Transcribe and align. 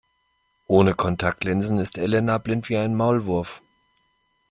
Ohne 0.65 0.95
Kontaktlinsen 0.95 1.77
ist 1.77 1.99
Elena 1.99 2.39
blind 2.39 2.69
wie 2.69 2.77
ein 2.79 2.95
Maulwurf. 2.95 3.61